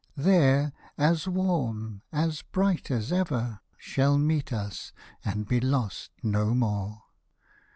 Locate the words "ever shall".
3.13-4.17